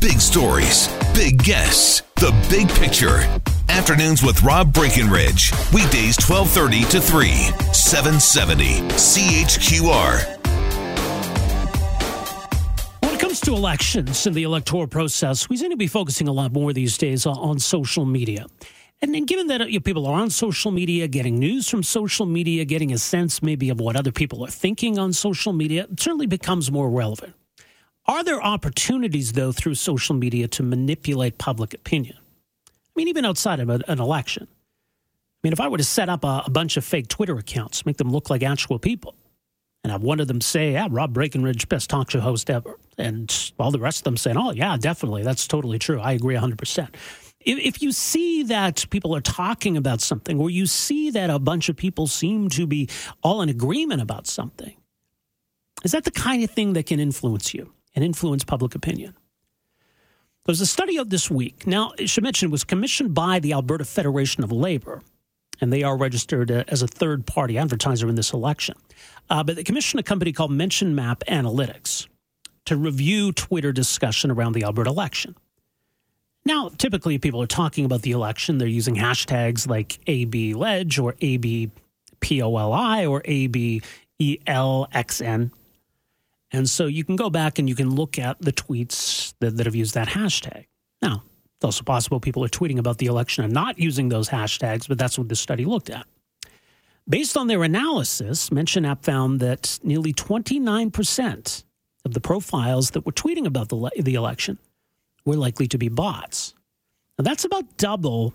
[0.00, 3.18] Big stories, big guests, the big picture.
[3.68, 5.50] Afternoons with Rob Breckenridge.
[5.74, 7.28] Weekdays 1230 to 3,
[7.72, 8.64] 770
[8.94, 10.38] CHQR.
[13.02, 16.32] When it comes to elections and the electoral process, we seem to be focusing a
[16.32, 18.46] lot more these days on, social media.
[19.02, 21.82] And, and given that uh, you know, people are on social media, getting news from
[21.82, 25.88] social media, getting a sense maybe of what other people are thinking on social media,
[25.90, 27.34] it certainly becomes more relevant.
[28.08, 32.16] Are there opportunities, though, through social media to manipulate public opinion?
[32.66, 34.48] I mean, even outside of a, an election.
[34.50, 37.84] I mean, if I were to set up a, a, bunch of fake Twitter accounts,
[37.84, 39.14] make them look like actual people,
[39.84, 43.52] and have one of them say, yeah, Rob Breckenridge, best talk show host ever, and
[43.58, 46.00] all the rest of them saying, oh, yeah, definitely, that's totally true.
[46.00, 46.88] I agree 100%.
[47.40, 51.38] If, if you see that people are talking about something, or you see that a
[51.38, 52.88] bunch of people seem to be
[53.22, 54.74] all in agreement about something,
[55.84, 57.70] is that the kind of thing that can influence you?
[57.98, 59.16] And influence public opinion.
[60.46, 61.66] There's a study of this week.
[61.66, 65.02] Now, I should mention it was commissioned by the Alberta Federation of Labor,
[65.60, 68.76] and they are registered uh, as a third party advertiser in this election.
[69.28, 72.06] Uh, but they commissioned a company called Mentionmapp Analytics
[72.66, 75.34] to review Twitter discussion around the Alberta election.
[76.44, 78.58] Now, typically, people are talking about the election.
[78.58, 83.22] They're using hashtags like ABLeg or ABPOLI or
[84.20, 85.50] ABELXN.
[86.52, 89.66] And so you can go back and you can look at the tweets that, that
[89.66, 90.66] have used that hashtag.
[91.02, 91.22] Now,
[91.56, 94.98] it's also possible people are tweeting about the election and not using those hashtags, but
[94.98, 96.06] that's what this study looked at.
[97.08, 101.64] Based on their analysis, Mentionmapp found that nearly 29%
[102.04, 104.58] of the profiles that were tweeting about the, the election
[105.24, 106.54] were likely to be bots.
[107.18, 108.34] Now, that's about double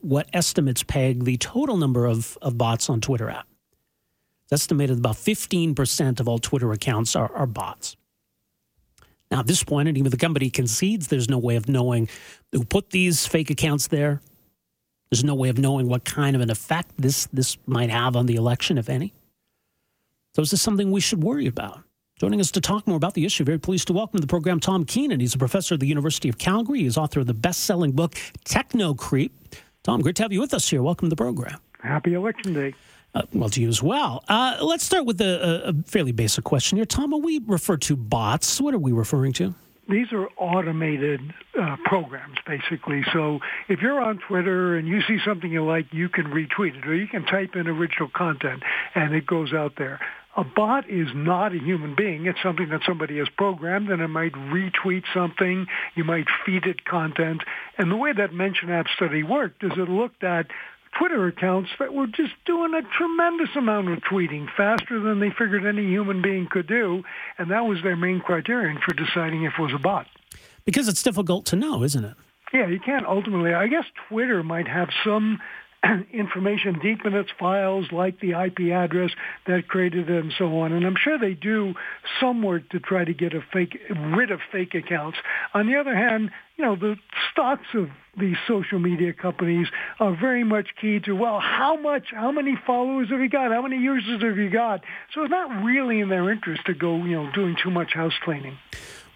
[0.00, 3.46] what estimates peg the total number of, of bots on Twitter app.
[4.50, 7.96] It's estimated about 15% of all Twitter accounts are, are bots.
[9.30, 12.08] Now, at this point, and even the company concedes there's no way of knowing
[12.50, 14.20] who put these fake accounts there.
[15.08, 18.26] There's no way of knowing what kind of an effect this, this might have on
[18.26, 19.12] the election, if any.
[20.34, 21.82] So, is this something we should worry about?
[22.18, 24.58] Joining us to talk more about the issue, very pleased to welcome to the program
[24.58, 25.20] Tom Keenan.
[25.20, 26.80] He's a professor at the University of Calgary.
[26.80, 29.30] He's author of the best selling book, Technocreep.
[29.84, 30.82] Tom, great to have you with us here.
[30.82, 31.60] Welcome to the program.
[31.80, 32.74] Happy Election Day.
[33.12, 34.22] Uh, well, to you as well.
[34.28, 36.84] Uh, let's start with a, a, fairly basic question here.
[36.84, 39.52] Tom, when we refer to bots, what are we referring to?
[39.88, 41.20] These are automated
[41.60, 43.02] uh, programs, basically.
[43.12, 46.86] So if you're on Twitter and you see something you like, you can retweet it,
[46.86, 48.62] or you can type in original content,
[48.94, 49.98] and it goes out there.
[50.36, 52.26] A bot is not a human being.
[52.26, 55.66] It's something that somebody has programmed, and it might retweet something.
[55.96, 57.42] You might feed it content.
[57.76, 60.46] And the way that Mentionmapp study worked is it looked at
[60.98, 65.64] Twitter accounts that were just doing a tremendous amount of tweeting, faster than they figured
[65.64, 67.02] any human being could do,
[67.38, 70.06] and that was their main criterion for deciding if it was a bot.
[70.64, 72.14] Because it's difficult to know, isn't it?
[72.52, 73.54] Yeah, you can't ultimately.
[73.54, 75.40] I guess Twitter might have some
[76.12, 79.10] information deep in its files, like the IP address
[79.46, 80.72] that created it and so on.
[80.72, 81.74] And I'm sure they do
[82.20, 85.18] some work to try to get fake, rid of fake accounts.
[85.54, 86.96] On the other hand, you know, the
[87.32, 89.68] stocks of these social media companies
[89.98, 93.50] are very much key to, well, how much, how many followers have you got?
[93.50, 94.82] How many users have you got?
[95.14, 98.12] So it's not really in their interest to go, you know, doing too much house
[98.22, 98.58] cleaning.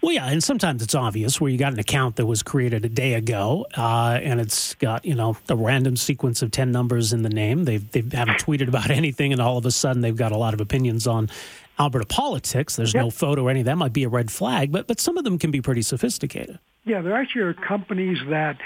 [0.05, 2.89] Well, yeah, and sometimes it's obvious where you got an account that was created a
[2.89, 7.23] day ago, uh, and it's got you know a random sequence of ten numbers in
[7.23, 7.63] the name.
[7.63, 10.53] They they haven't tweeted about anything, and all of a sudden they've got a lot
[10.53, 11.27] of opinions on
[11.79, 12.75] Alberta politics.
[12.75, 13.05] There's yep.
[13.05, 15.23] no photo or any of that might be a red flag, but but some of
[15.23, 16.59] them can be pretty sophisticated.
[16.83, 18.59] Yeah, there actually are companies that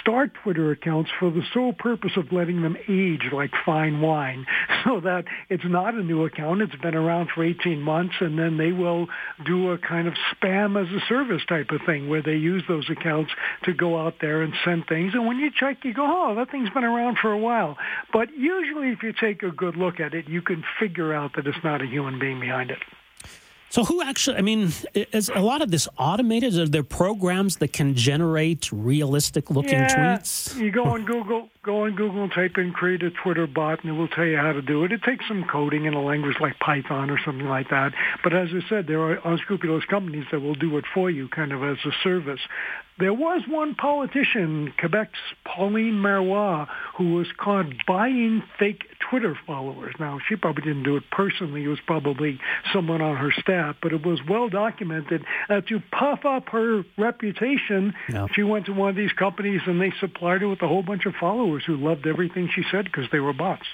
[0.00, 4.46] start Twitter accounts for the sole purpose of letting them age like fine wine
[4.84, 6.62] so that it's not a new account.
[6.62, 9.06] It's been around for 18 months and then they will
[9.44, 12.88] do a kind of spam as a service type of thing where they use those
[12.90, 13.30] accounts
[13.64, 15.12] to go out there and send things.
[15.14, 17.76] And when you check, you go, oh, that thing's been around for a while.
[18.12, 21.46] But usually if you take a good look at it, you can figure out that
[21.46, 22.78] it's not a human being behind it.
[23.70, 24.38] So who actually?
[24.38, 26.58] I mean, is a lot of this automated?
[26.58, 30.56] Are there programs that can generate realistic-looking yeah, tweets?
[30.56, 33.92] You go on Google, go on Google and type in "create a Twitter bot," and
[33.92, 34.92] it will tell you how to do it.
[34.92, 37.92] It takes some coding in a language like Python or something like that.
[38.24, 41.52] But as I said, there are unscrupulous companies that will do it for you, kind
[41.52, 42.40] of as a service.
[42.98, 46.66] There was one politician, Quebec's Pauline Marois,
[46.96, 49.94] who was caught buying fake Twitter followers.
[50.00, 51.62] Now, she probably didn't do it personally.
[51.62, 52.40] It was probably
[52.72, 57.94] someone on her staff, but it was well documented that to puff up her reputation,
[58.08, 58.26] no.
[58.34, 61.06] she went to one of these companies and they supplied her with a whole bunch
[61.06, 63.66] of followers who loved everything she said because they were bots.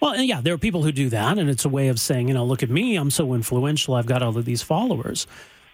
[0.00, 2.34] Well, yeah, there are people who do that, and it's a way of saying, you
[2.34, 5.26] know, look at me, I'm so influential, I've got all of these followers.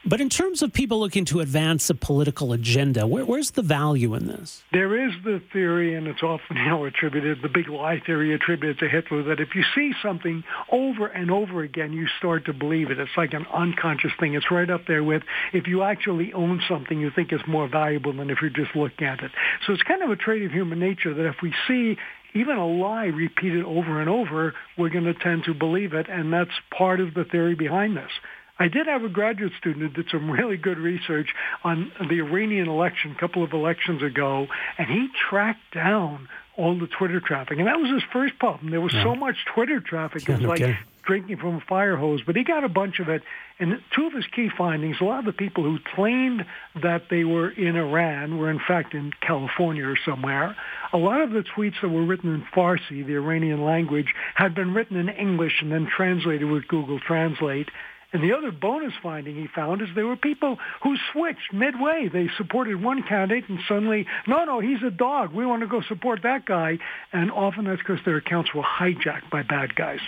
[0.09, 4.15] But in terms of people looking to advance a political agenda, where, where's the value
[4.15, 4.63] in this?
[4.73, 8.89] There is the theory, and it's often now attributed the big lie theory attributed to
[8.89, 13.01] Hitler that if you see something over and over again, you start to believe it.
[13.01, 14.35] It's like an unconscious thing.
[14.35, 18.13] It's right up there with if you actually own something, you think it's more valuable
[18.13, 19.33] than if you're just looking at it.
[19.67, 21.97] So it's kind of a trait of human nature that if we see
[22.33, 26.33] even a lie repeated over and over, we're going to tend to believe it, and
[26.33, 28.11] that's part of the theory behind this.
[28.59, 31.29] I did have a graduate student who did some really good research
[31.63, 34.47] on the Iranian election a couple of elections ago,
[34.79, 37.59] and he tracked down all the Twitter traffic.
[37.59, 38.71] And that was his first problem.
[38.71, 39.05] There was yeah.
[39.05, 40.23] so much Twitter traffic.
[40.23, 40.77] It was no like kidding.
[41.05, 42.23] drinking from a fire hose.
[42.25, 43.23] But he got a bunch of it.
[43.59, 46.47] And two of his key findings, a lot of the people who claimed
[46.83, 50.57] that they were in Iran were in fact in California or somewhere.
[50.93, 54.73] A lot of the tweets that were written in Farsi, the Iranian language, had been
[54.73, 57.69] written in English and then translated with Google Translate.
[58.13, 62.09] And the other bonus finding he found is there were people who switched midway.
[62.13, 65.33] They supported one candidate and suddenly, no, no, he's a dog.
[65.33, 66.79] We want to go support that guy.
[67.13, 70.01] And often that's because their accounts were hijacked by bad guys.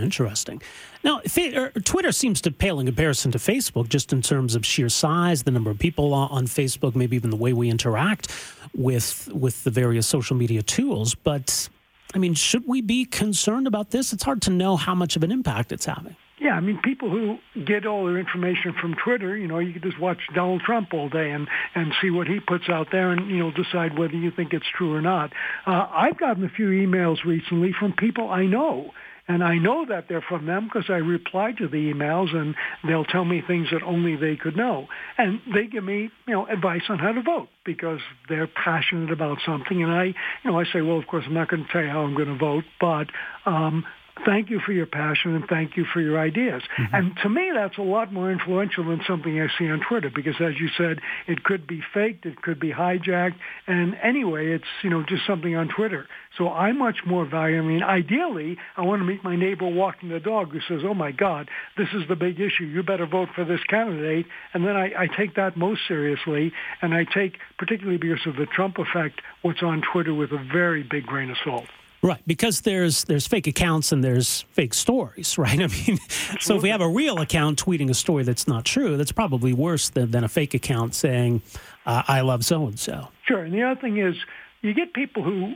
[0.00, 0.62] Interesting.
[1.04, 4.88] Now, er, Twitter seems to pale in comparison to Facebook, just in terms of sheer
[4.88, 8.32] size, the number of people on Facebook, maybe even the way we interact
[8.74, 11.14] with with the various social media tools.
[11.14, 11.68] But
[12.14, 14.12] I mean, should we be concerned about this?
[14.12, 16.16] It's hard to know how much of an impact it's having.
[16.42, 19.82] Yeah, I mean, people who get all their information from Twitter, you know, you can
[19.82, 21.46] just watch Donald Trump all day and
[21.76, 24.66] and see what he puts out there, and you know, decide whether you think it's
[24.76, 25.32] true or not.
[25.68, 28.90] Uh, I've gotten a few emails recently from people I know.
[29.28, 33.04] And I know that they're from them because I reply to the emails and they'll
[33.04, 34.88] tell me things that only they could know.
[35.16, 39.38] And they give me, you know, advice on how to vote because they're passionate about
[39.46, 39.80] something.
[39.80, 41.88] And I, you know, I say, well, of course, I'm not going to tell you
[41.88, 43.06] how I'm going to vote, but
[43.46, 43.84] um,
[44.24, 46.62] thank you for your passion and thank you for your ideas.
[46.78, 46.94] Mm-hmm.
[46.94, 50.34] And to me, that's a lot more influential than something I see on Twitter because,
[50.40, 53.36] as you said, it could be faked, it could be hijacked,
[53.66, 56.06] and anyway, it's you know just something on Twitter.
[56.38, 57.58] So I much more value.
[57.58, 60.94] I mean, ideally, I want to meet my neighbor walking the dog who says, "Oh
[60.94, 62.64] my God, this is the big issue.
[62.64, 66.94] You better vote for this candidate." And then I, I take that most seriously, and
[66.94, 71.06] I take, particularly because of the Trump effect, what's on Twitter with a very big
[71.06, 71.66] grain of salt.
[72.04, 75.60] Right, because there's there's fake accounts and there's fake stories, right?
[75.60, 75.98] I mean,
[76.40, 79.52] so if we have a real account tweeting a story that's not true, that's probably
[79.52, 81.42] worse than, than a fake account saying,
[81.86, 84.16] uh, "I love so and so." Sure, and the other thing is,
[84.62, 85.54] you get people who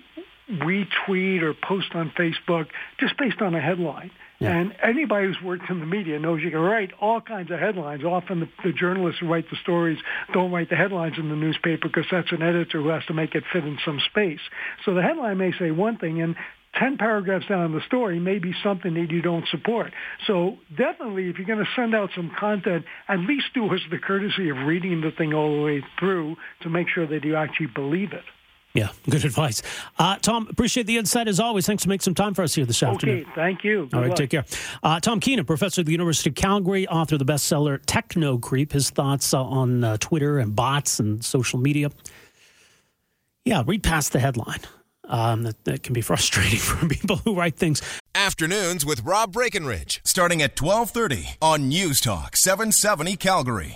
[0.51, 2.67] retweet or post on Facebook
[3.01, 4.11] just based on a headline.
[4.39, 4.51] Yeah.
[4.51, 8.05] And anybody who's worked in the media knows you can write all kinds of headlines.
[8.05, 9.99] Often the, the journalists who write the stories
[10.33, 13.35] don't write the headlines in the newspaper because that's an editor who has to make
[13.35, 14.41] it fit in some space.
[14.85, 16.37] So the headline may say one thing and
[16.79, 19.93] 10 paragraphs down in the story may be something that you don't support.
[20.27, 23.99] So definitely, if you're going to send out some content, at least do us the
[23.99, 27.69] courtesy of reading the thing all the way through to make sure that you actually
[27.69, 28.25] believe it.
[28.77, 29.63] Yeah, good advice.
[29.99, 31.67] Uh, Tom, appreciate the insight as always.
[31.67, 33.23] Thanks for making some time for us here this afternoon.
[33.23, 33.87] Okay, thank you.
[33.87, 34.19] Good All right, luck.
[34.19, 34.45] take care.
[34.83, 38.91] Uh, Tom Keenan, professor at the University of Calgary, author of the bestseller Technocreep, his
[38.91, 41.91] thoughts uh, on uh, Twitter and bots and social media.
[43.45, 44.61] Yeah, read past the headline.
[45.09, 47.81] Um, that, that can be frustrating for people who write things.
[48.15, 53.75] Afternoons with Rob Breckenridge, starting at 1230 on News Talk 770 Calgary.